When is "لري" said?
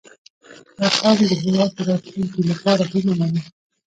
3.21-3.41